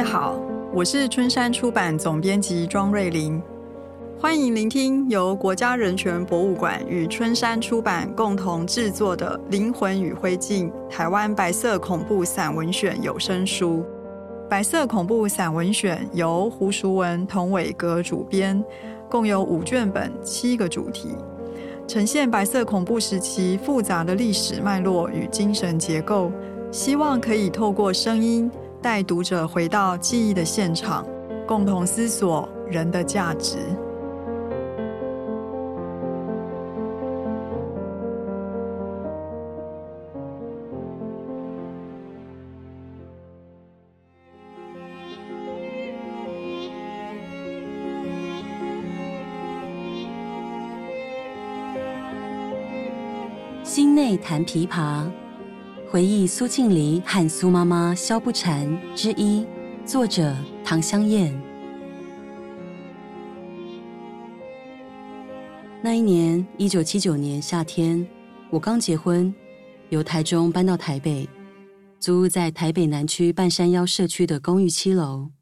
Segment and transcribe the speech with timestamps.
[0.00, 0.40] 位好，
[0.72, 3.38] 我是春山出版总编辑庄瑞玲，
[4.18, 13.84] 欢迎聆听由国家人权博物馆与春山出版共同制作的《灵魂与灰烬：台湾白色恐怖散文选》有声书。
[14.48, 18.64] 白色恐怖散文选由胡淑文、童伟格主编，
[19.10, 21.14] 共有五卷本，七个主题，
[21.86, 26.32] 呈现白色恐怖时期复杂的历史脉络与精神结构，
[26.72, 28.50] 希望可以透过声音。
[28.82, 31.06] 带读者回到记忆的现场，
[31.46, 33.58] 共同思索人的价值。
[53.62, 55.04] 心内弹琵琶。
[55.90, 59.44] 回忆苏庆黎和苏妈妈萧不禅之一，
[59.84, 61.36] 作者唐香燕。
[65.82, 68.06] 那一年，一九七九年夏天，
[68.50, 69.34] 我刚结婚，
[69.88, 71.28] 由台中搬到台北，
[71.98, 75.32] 租屋在台北南区半山腰社区的公寓七楼。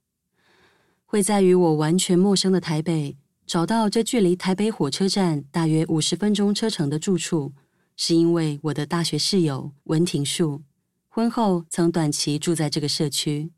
[1.05, 7.53] 会在与我完全陌生的台北，找到这距离台北火车站大约五十分钟车程的住处。
[8.01, 10.63] 是因为我的大学室友文庭树，
[11.09, 13.51] 婚后曾短期住在这个社区。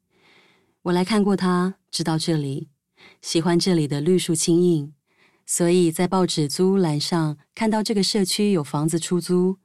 [0.84, 2.70] 我来看过他，知道这里，
[3.20, 4.94] 喜欢这里的绿树青荫，
[5.44, 9.58] 所以在报纸租屋栏上看到这个社区有房子出租，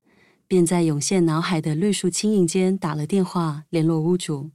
[0.45, 4.51] 便在涌现脑海的绿树青荫间打了电话联络屋主。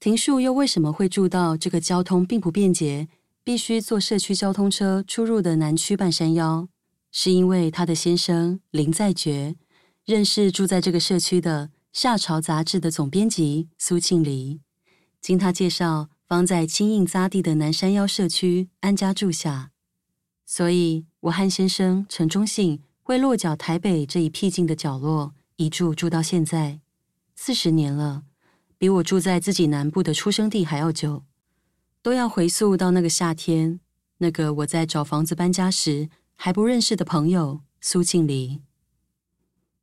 [0.00, 3.06] 庭树又为什么会住到这个交通并不便捷，
[3.44, 6.68] 必须坐社区交通车出入的南区半山腰？
[7.12, 9.56] 是因为他的先生林在觉
[10.04, 14.60] 认识住在这个社区的《夏朝》杂志的总编辑苏庆黎，
[15.20, 19.70] 经他介绍，方在青荫匝地的南山腰社区安家住下。
[20.46, 26.80] 所以，我和先生陈忠信会落脚台北这一僻静的角落，一住住到现在
[27.34, 28.22] 四十年了，
[28.78, 31.24] 比我住在自己南部的出生地还要久。
[32.02, 33.80] 都要回溯到那个夏天，
[34.18, 36.08] 那个我在找房子搬家时。
[36.42, 38.62] 还不认识的朋友苏庆黎，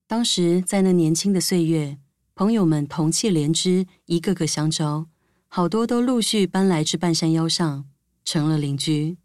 [0.07, 1.99] 当时在那年轻的岁月，
[2.33, 5.07] 朋友们同气连枝，一个个相招，
[5.47, 7.85] 好多都陆续搬来至半山腰上，
[8.25, 9.17] 成了邻居。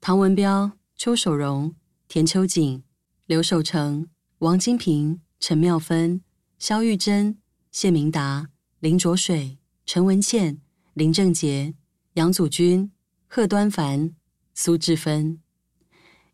[0.00, 1.74] 唐文彪、邱守荣、
[2.06, 2.84] 田秋瑾、
[3.26, 4.06] 刘守成、
[4.38, 6.22] 王金平、陈妙芬、
[6.56, 7.36] 肖玉珍、
[7.72, 8.48] 谢明达、
[8.78, 10.60] 林卓水、陈文倩、
[10.94, 11.74] 林正杰、
[12.12, 12.92] 杨祖君、
[13.26, 14.14] 贺端凡、
[14.54, 15.40] 苏志芬。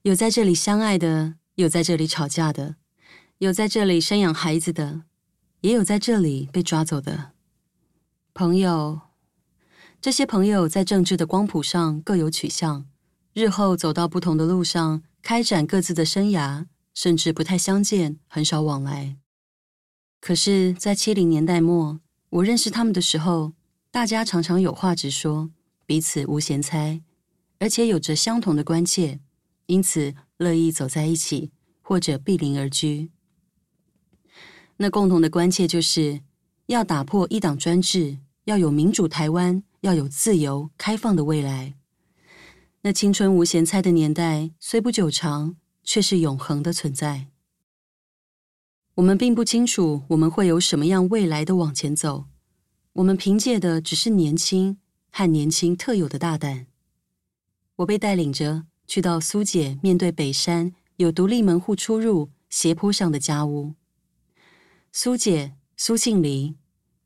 [0.05, 2.77] 有在这里相爱的，有在这里吵架的，
[3.39, 5.05] 有在这里生养孩子的，
[5.63, 7.33] 也有在这里被抓走的
[8.35, 9.01] 朋友。
[10.03, 12.85] 这些朋友在政治的光谱上各有取向，
[13.33, 19.17] 日后走到不同的路上，开展各自的生涯，甚至不太相见，很少往来。
[20.21, 21.99] 可是，在七零年代末，
[22.29, 23.55] 我认识他们的时候，
[23.91, 25.51] 大家常常有话直说，
[25.87, 27.01] 彼此无闲猜，
[27.59, 29.21] 而且有着相同的关切。
[29.67, 33.11] 因此，乐意走在一起，或者避邻而居。
[34.77, 36.21] 那共同的关切就是
[36.67, 41.75] 要打破一党专制，要有民主台湾，要有自由开放的未来。
[42.83, 47.29] 那青春无咸菜的年代虽不久长，却是永恒的存在。
[48.97, 52.27] 我们并不清楚我们会有什么样未来的往前走，
[52.93, 54.79] 我们凭借的只是年轻
[55.11, 56.67] 和年轻特有的大胆。
[57.77, 58.67] 我被带领着。
[58.87, 63.75] 去到苏姐面对北山有独立门户出入斜坡上的家屋。
[64.93, 66.55] 苏姐苏庆黎，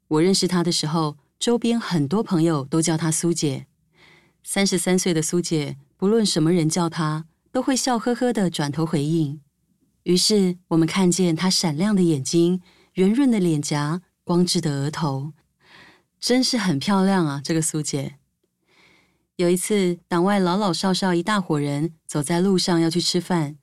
[0.09, 3.67] 我认识她的时候，周边很多朋友都叫她苏姐。
[4.43, 9.41] 三十三岁的苏姐，不论什么人叫她，都会笑呵呵的转头回应。
[10.03, 12.61] 于是我们看见她闪亮的眼睛、
[12.95, 15.33] 圆润的脸颊、光致的额头，
[16.19, 17.41] 真是很漂亮啊！
[17.43, 18.17] 这个苏姐。
[19.39, 23.57] 有一次，党外老老少少一大伙人走在路上要去吃饭，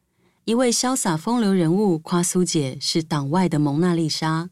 [0.45, 4.49] 一位潇洒风流人物夸苏姐是党外的蒙娜丽莎。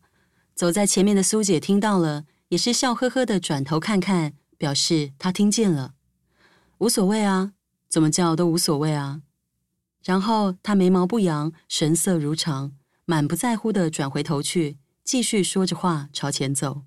[0.54, 5.94] 走在前面的苏姐听到了，也是笑呵呵的转头看看，表示她听见了，
[6.80, 7.54] 无所谓啊，
[7.88, 9.22] 怎么叫都无所谓啊。
[10.04, 12.74] 然后她眉毛不扬，神色如常，
[13.06, 16.82] 满不在乎的转回头去，继续说着话朝前走。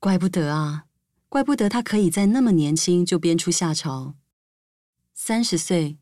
[0.00, 0.86] 怪不得啊。
[1.34, 4.14] 怪不得他可以在那么年轻就编出夏朝。
[5.14, 5.98] 三十岁，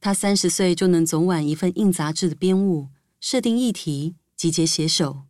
[0.00, 2.88] 他三十岁就能总管一份硬杂志的编务、
[3.20, 5.24] 设定议题、集结写手。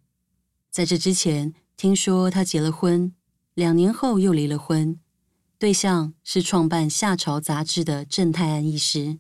[0.71, 3.13] 在这之前，听说他结了婚，
[3.55, 5.01] 两年后又离了婚，
[5.59, 9.19] 对象是创办《夏朝》杂志的郑泰安医师。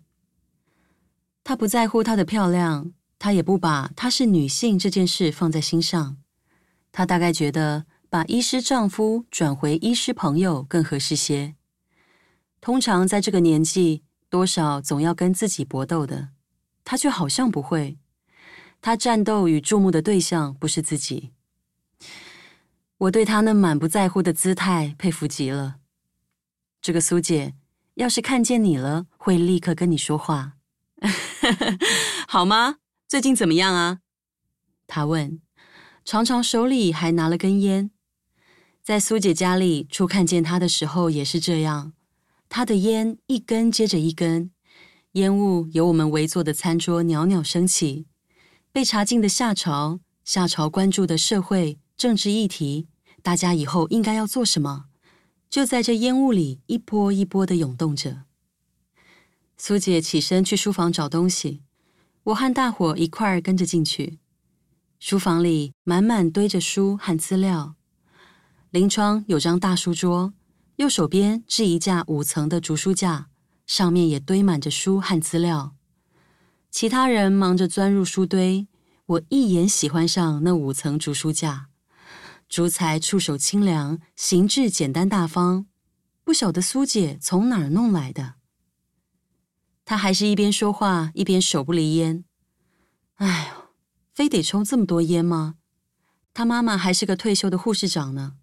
[1.42, 6.18] 他不在乎她的漂亮，他也不把她是女性这件事放在心上。
[6.92, 11.54] 他大概觉得把医师丈夫转回医师朋友更合适些。
[12.60, 16.30] 通常在这个年纪，多少总要跟自己搏斗的，
[16.84, 17.98] 他却好像不会。
[18.80, 21.32] 他战斗与注目的对象不是自己。
[22.96, 25.76] 我对他那满不在乎的姿态佩服极了。
[26.80, 27.54] 这个苏姐，
[27.94, 30.54] 要是看见你了，会立刻跟你说话，
[32.26, 32.76] 好吗？
[33.06, 34.00] 最近怎么样啊？
[34.86, 35.40] 他问，
[36.04, 37.90] 常常手里还拿了根烟。
[38.88, 41.92] 在苏姐家里初看见她的时候也是这样，
[42.48, 44.50] 她的烟一根接着一根，
[45.12, 48.06] 烟雾由我们围坐的餐桌袅袅升起，
[48.72, 51.78] 被查禁的夏朝，夏朝关注的社会。
[51.98, 52.88] 政治议题，
[53.22, 54.86] 大家以后应该要做什么？
[55.50, 58.22] 就在这烟雾里一波一波的涌动着。
[59.58, 61.60] 苏姐起身去书房找东西，
[62.22, 64.18] 我和大伙一块儿跟着进去。
[64.98, 67.74] 书房里满满堆着书和资料，
[68.70, 70.34] 临窗有张大书桌，
[70.76, 73.28] 右手边置一架五层的竹书架，
[73.66, 75.74] 上面也堆满着书和资料。
[76.70, 78.68] 其他人忙着钻入书堆，
[79.06, 81.68] 我一眼喜欢上那五层竹书架。
[82.46, 85.64] 竹材触手清凉，形制简单大方，
[86.22, 88.34] 不晓得苏姐从哪儿弄来的。
[89.86, 92.24] 她还是一边说话一边手不离烟。
[93.14, 93.70] 哎呦，
[94.12, 95.54] 非得抽这么多烟吗？
[96.34, 98.34] 她妈妈还是个退休的护士长呢。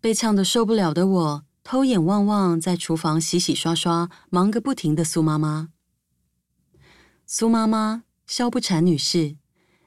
[0.00, 5.68] 被呛得受不了的我，偷眼望望在厨房洗洗刷刷忙个不停的苏妈妈。
[7.26, 9.36] 苏妈妈，萧不禅女士，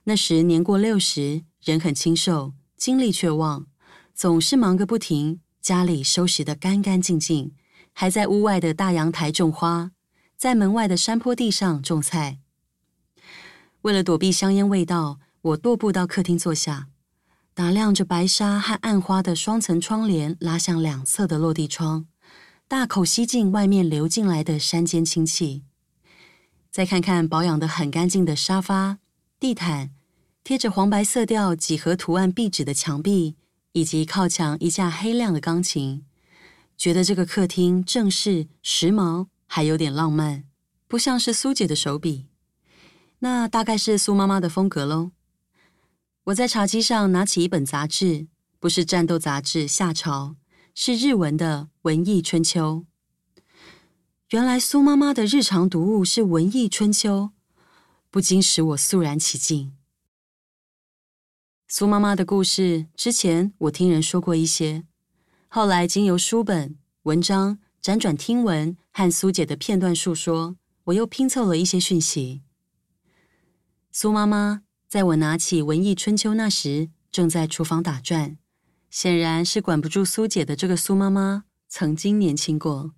[0.04, 2.54] 那时年过六十，人很清瘦。
[2.78, 3.68] 精力却旺，
[4.14, 7.54] 总是忙个不停，家里收拾得干干净净，
[7.94, 9.92] 还在屋外的大阳台种花，
[10.36, 12.40] 在门外的山坡地上种菜。
[13.84, 16.90] 为了躲避香烟味道，我踱步到客厅坐下，
[17.54, 22.08] 打量着白纱和暗花的双层窗帘拉向两侧的落地窗，
[22.68, 25.64] 大口吸进外面流进来的山间清气。
[26.72, 28.98] 再看看保养得很干净的沙发、
[29.40, 29.92] 地毯。
[30.44, 33.38] 贴着黄白色调几何图案壁纸的墙壁，
[33.72, 36.04] 以及靠墙一架黑亮的钢琴，
[36.76, 40.44] 觉得这个客厅正式、时髦，还有点浪漫，
[40.90, 42.26] 不像是苏姐的手笔。
[43.20, 45.12] 那大概是苏妈妈的风格喽。
[46.26, 48.28] 我在茶几上拿起一本杂志，
[48.58, 50.30] 不是战斗杂志《夏朝》，
[50.74, 52.86] 是日文的《文艺春秋》。
[54.30, 57.32] 原来苏妈妈的日常读物是《文艺春秋》，
[58.10, 59.74] 不禁使我肃然起敬。
[61.68, 64.86] 苏妈妈的故事，之前我听人说过一些，
[65.50, 70.56] 后来经由书本、文章辗转听闻和苏姐的片段述说，
[70.86, 72.44] 我又拼凑了一些讯息。
[73.92, 74.63] 苏妈妈
[74.94, 78.38] 在我拿起《文艺春秋》那时，正在厨房打转，
[78.92, 82.94] 显然是管不住苏姐的这个苏妈妈曾经年轻过。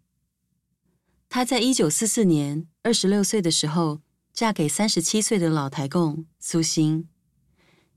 [1.30, 4.02] 她在一九四四年二十六岁的时候，
[4.34, 7.08] 嫁给三十七岁的老台共苏欣。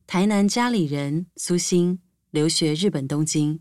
[0.07, 1.99] 台南家里人苏欣
[2.31, 3.59] 留学日本东京，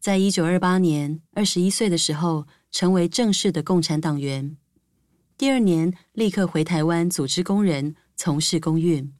[0.00, 4.56] 在一九二八年二十一岁的时候成为正式的共产党员。
[5.36, 9.14] 第二年立刻回台湾组织工人，从事工运。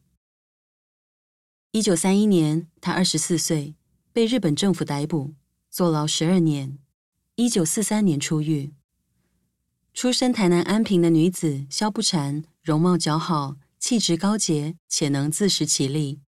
[1.70, 3.75] 一九三一年，他二十四岁，
[4.10, 5.34] 被日本政府逮捕，
[5.68, 6.78] 坐牢十二年。
[7.34, 8.72] 一九四三年出狱。
[9.92, 16.20] 出身台南安平的女子萧不禅，容貌姣好，气质高洁，且能自食其力。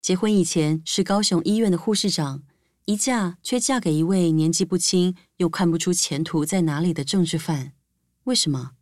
[0.00, 2.42] 结婚以前是高雄医院的护士长，
[2.86, 7.72] 一嫁却嫁给一位年纪不轻又看不出前途在哪里的政治犯。
[8.24, 8.72] 为什么？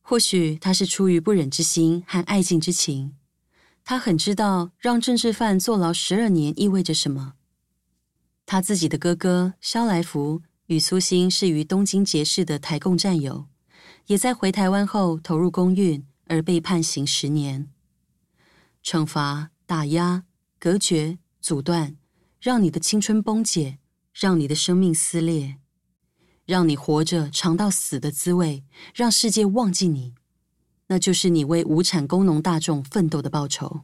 [0.00, 3.16] 或许他是出于不忍之心和爱敬之情。
[3.90, 7.32] 他很知道让政治犯坐牢十二年意味着什么。
[8.44, 13.46] 他自己的哥哥萧来福与苏欣是于东京结识的台共战友，
[14.08, 17.70] 也在回台湾后投入公运而被判刑十年。
[18.84, 20.24] 惩罚、打压、
[20.58, 21.96] 隔绝、阻断，
[22.42, 23.78] 让你的青春崩解，
[24.12, 25.56] 让你的生命撕裂，
[26.44, 28.64] 让你活着尝到死的滋味，
[28.94, 30.12] 让世界忘记你，
[30.88, 33.80] 那就是你为无产工农大众奋斗的报酬。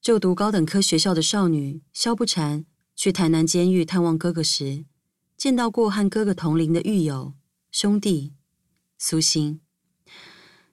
[0.00, 2.64] 就读高等科学校的少女萧不禅
[2.96, 4.86] 去台南监狱探望哥哥时，
[5.36, 7.34] 见到过和哥哥同龄的狱友
[7.70, 8.32] 兄弟
[8.96, 9.60] 苏欣。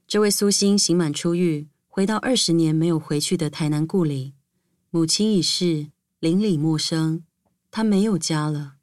[0.07, 1.67] 这位苏欣刑满出狱。
[1.87, 4.33] 回到二十年没有回去的台南故里，
[4.89, 7.23] 母亲已逝，邻里陌生，
[7.71, 8.73] 她没有家了。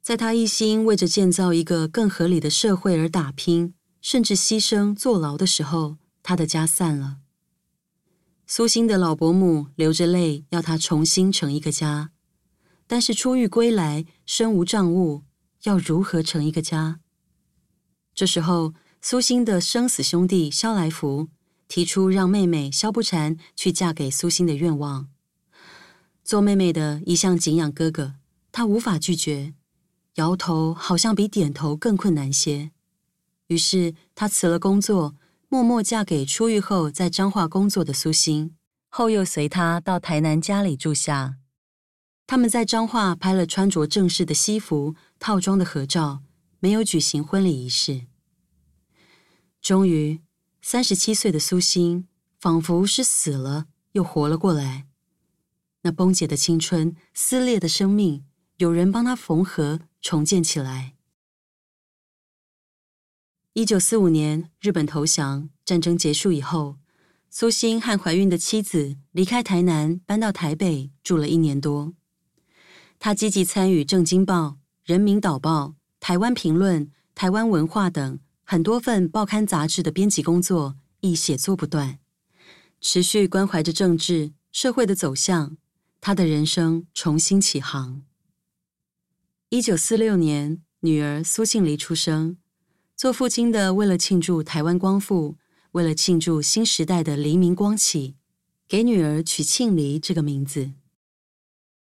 [0.00, 3.74] 在他一心为着建造一个更合理的社会而打拼，
[4.04, 7.20] 甚至牺牲坐牢的时候，他的家散了。
[8.46, 12.10] 苏欣的老伯母流着泪要他重新成一个家，
[12.86, 15.22] 但是出狱归来，身无长物，
[15.62, 17.00] 要如何成一个家？
[18.14, 21.30] 这时候，苏欣的生死兄弟萧来福
[21.66, 25.08] 提出让妹妹萧不禅去嫁给苏欣的愿望。
[26.22, 28.16] 做妹妹的一向敬仰哥哥，
[28.52, 29.54] 她无法拒绝，
[30.16, 32.72] 摇头好像比点头更困难些。
[33.48, 35.14] 于是她辞了工作，
[35.48, 38.56] 默默嫁给出狱后在彰化工作的苏欣，
[38.88, 41.36] 后又随他到台南家里住下。
[42.26, 46.22] 他们在彰化拍了穿着正式的西服套装的合照，
[46.58, 48.06] 没有举行婚礼仪式。
[49.60, 50.22] 终于，
[50.62, 52.08] 三十七岁的苏欣
[52.40, 54.86] 仿佛是死了又活了过来。
[55.82, 58.24] 那崩解的青春、撕裂的生命，
[58.56, 60.93] 有人帮他缝合、重建起来。
[63.54, 66.78] 一九四五年，日本投降，战争结束以后，
[67.30, 71.94] 苏欣和怀孕的妻子离开台南，搬到台北住了一年多。
[72.98, 74.46] 他积极参与《正经报》、
[74.84, 75.66] 《人民导报》、
[76.00, 76.84] 《台湾评论》、
[77.14, 78.18] 《台湾文化》等。
[78.42, 82.00] 很多份报刊杂志的编辑工作，亦写作不断，
[82.80, 85.56] 持续关怀着政治社会的走向，
[86.00, 88.02] 他的人生重新起航。
[89.48, 92.36] 一九四六年，女儿苏庆黎出生，
[92.96, 95.36] 做父亲的为了庆祝台湾光复，
[95.72, 98.14] 为了庆祝新时代的黎明光起，
[98.68, 100.72] 给女儿取庆黎这个名字。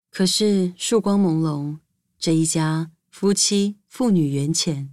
[0.10, 1.78] 可是曙光朦胧，
[2.18, 4.92] 这一家夫妻父女缘浅。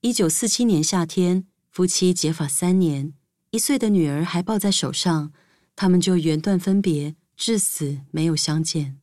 [0.00, 3.12] 一九四七年夏天，夫妻结发三年，
[3.50, 5.32] 一岁的女儿还抱在手上，
[5.74, 9.00] 他们就缘断分别，至死没有相见。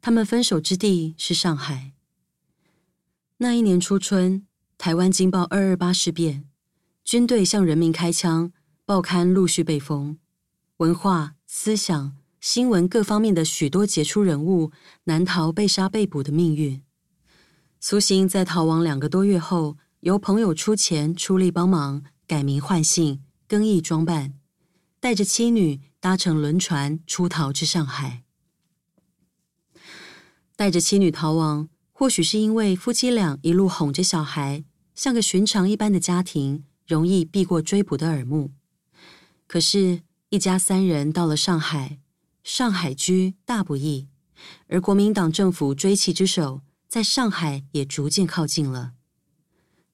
[0.00, 1.92] 他们分手之地是上海。
[3.36, 4.47] 那一年初春，
[4.78, 6.44] 台湾惊爆二二八事变，
[7.02, 8.52] 军队向人民开枪，
[8.86, 10.18] 报刊陆续被封，
[10.76, 14.70] 文化、思想、新闻各方面的许多杰出人物
[15.04, 16.80] 难逃被杀被捕的命运。
[17.80, 24.34] 苏欣在逃亡两个多月后，由朋友出钱出力帮忙改名换姓、更易装扮，
[25.00, 28.22] 带着妻女搭乘轮船出逃至上海。
[30.54, 34.62] 带着妻女逃亡，或许是因为夫妻俩一路哄着小孩，
[34.94, 38.52] 像个寻常一般的家庭，容易避过追捕的耳目。
[39.48, 41.98] 可是，一家三人到了上海，
[42.44, 44.06] 上海居大不易，
[44.68, 46.60] 而国民党政府追缉之手。
[46.86, 48.92] 在上海也逐渐靠近了。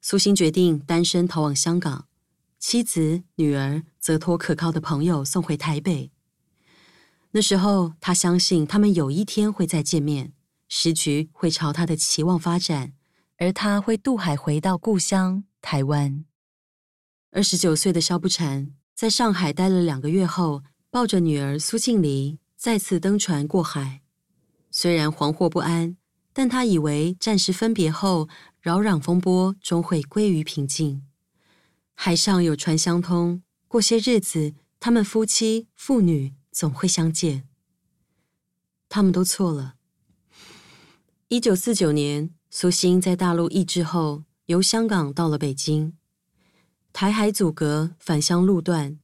[0.02, 2.08] 苏欣决定单身逃往香港，
[2.58, 6.10] 妻子、女儿则托可靠的朋友送回台北。
[7.30, 10.34] 那时候，他相信他们有一天会再见面，
[10.76, 12.94] 时局会朝他的期望发展，
[13.36, 16.24] 而他会渡海回到故乡台湾。
[17.30, 24.02] 二十九岁的萧不禅在上海待了两个月后，抱着女儿苏庆梨再次登船过海，
[24.72, 25.96] 虽然惶惑不安。
[26.32, 28.28] 但他以为暂时分别后，
[28.60, 31.06] 扰攘风波终会归于平静。
[31.94, 37.46] 海上有船相通，过些日子，他们夫妻父女总会相见。
[38.88, 39.76] 他们都错了。
[41.28, 45.96] 一九四九年，苏欣在大陆易帜后，由香港到了北京。
[46.92, 48.98] 台海阻隔，返乡路段，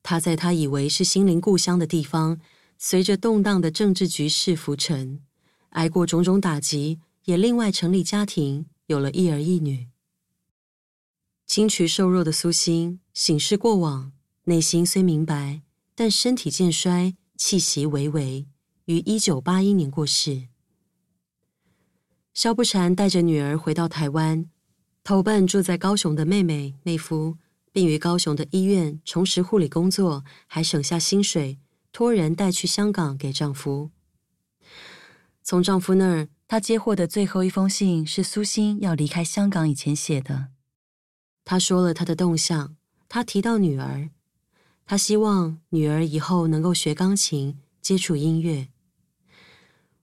[0.00, 2.40] 他在他以为是心灵故乡的地方，
[2.78, 5.20] 随着动荡的政治局势浮沉。
[5.70, 9.88] 挨过种种打击，也另外成立家庭，有了一儿一女。
[11.44, 14.12] 精躯瘦弱的苏欣醒视过往，
[14.44, 15.62] 内心虽明白，
[15.96, 18.46] 但身体渐衰，气息微微，
[18.84, 20.44] 于一九八一年过世。
[22.34, 24.50] 萧不禅带着女儿回到台湾，
[25.04, 27.38] 投奔住在高雄的妹妹妹夫，
[27.70, 31.60] 并于高雄的医院重拾护理工作，还省下薪水，
[31.92, 33.92] 托人带去香港给丈夫。
[35.44, 40.48] 从丈夫那儿，她接获的最后一封信是苏欣要离开香港以前写的。
[41.44, 42.74] 她说了她的动向，
[43.08, 44.10] 她提到女儿，
[44.84, 48.66] 她希望女儿以后能够学钢琴，接触音乐。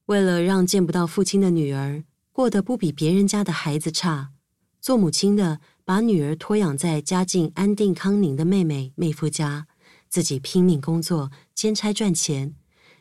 [0.06, 4.32] 为了让见不到父亲的女儿过得不比别人家的孩子差，
[4.80, 9.68] 做母亲的把女儿托养在家境安定康宁的妹妹妹夫家，
[10.08, 12.56] 自己拼命工作，兼差赚钱。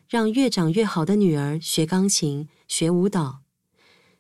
[0.09, 3.43] 让越长越好的女儿学钢琴、学舞蹈，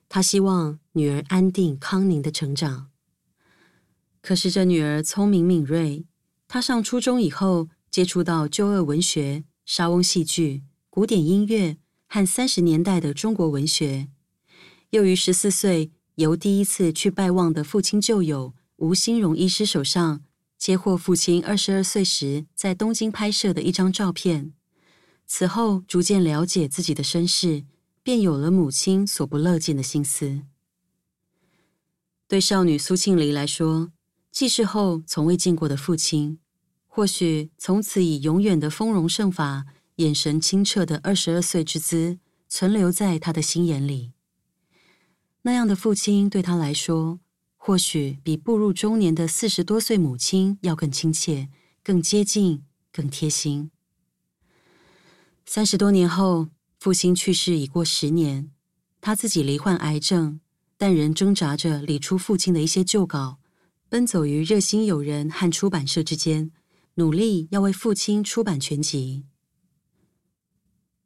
[0.09, 2.90] 他希望女儿安定康宁的成长。
[4.23, 6.05] 可是这女儿聪明敏锐，
[6.47, 14.07] 她上初中以后接触到旧恶文学、莎翁戏剧、古典音乐和三十年代的中国文学。
[14.90, 20.23] 又于十四岁，由第一次去拜望的父亲旧友吴新荣医师手上
[20.59, 24.52] 接获父亲二十二岁时在东京拍摄的一张照片。
[25.28, 27.64] 此后，逐渐了解自己的身世，
[28.02, 30.42] 便有了母亲所不乐见的心思。
[32.26, 33.92] 对少女苏庆黎来说，
[34.32, 36.40] 记事后从未见过的父亲，
[36.88, 39.66] 或许从此以永远的丰容盛发、
[39.97, 42.18] 眼神清澈的二十二岁之姿，
[42.49, 44.11] 存留在他的心眼里。
[45.42, 47.18] 那样的父亲对他来说，
[47.56, 51.49] 或许比步入中年的四十多岁母亲要更亲切、
[51.82, 53.70] 更接近、更贴心。
[55.47, 58.50] 三十多年后，父亲去世已过十年，
[59.00, 60.40] 他自己罹患癌症，
[60.76, 63.38] 但仍挣扎着理出父亲的一些旧稿，
[63.88, 66.50] 奔走于热心友人和出版社之间，
[66.97, 69.25] 努力要为父亲出版全集。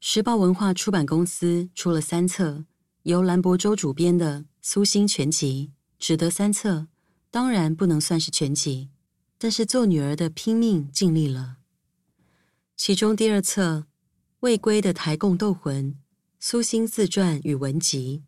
[0.00, 2.64] 时报文化出版公司出了三册。
[3.04, 6.88] 由兰博洲主编的《苏心全集》只得三册，
[7.30, 8.88] 当然不能算是全集，
[9.36, 11.58] 但是做女儿的拼命尽力了。
[12.74, 13.80] 其中第二册
[14.40, 15.98] 《未归的台共斗魂：
[16.40, 18.22] 苏心自传与文集》，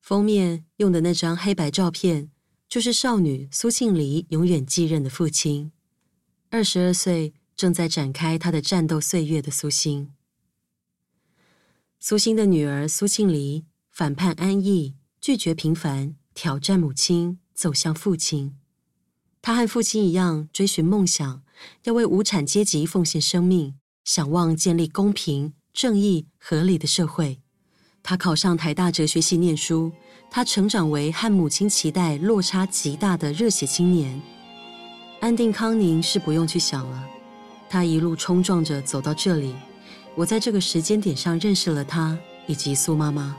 [0.00, 2.30] 封面用的那张黑白照片，
[2.68, 5.72] 就是少女苏庆黎永远继任的父亲，
[6.50, 10.12] 二十二岁正在展开他的战斗岁月的苏心。
[11.98, 13.64] 苏心的女儿苏庆黎。
[13.96, 18.54] 反叛安逸，拒绝平凡，挑战母亲，走向父亲。
[19.40, 21.42] 他和父亲一样，追寻梦想，
[21.84, 27.40] 要为无产阶级奉献生命，想望建立公平、正义、合理的社会。
[28.02, 29.90] 他考上台大哲学系念书，
[30.30, 34.20] 他成长为和母亲期待落差极大的热血青年。
[35.20, 37.08] 安定康宁是不用去想了，
[37.70, 39.54] 他一路冲撞着走到这里。
[40.14, 43.34] 我在这个时间点上认识了他以及苏妈妈。